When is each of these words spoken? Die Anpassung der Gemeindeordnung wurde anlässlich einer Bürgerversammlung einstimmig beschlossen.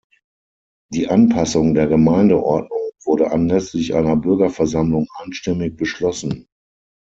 Die 0.91 1.09
Anpassung 1.09 1.75
der 1.75 1.85
Gemeindeordnung 1.85 2.89
wurde 3.03 3.29
anlässlich 3.29 3.93
einer 3.93 4.15
Bürgerversammlung 4.15 5.05
einstimmig 5.19 5.75
beschlossen. 5.77 6.47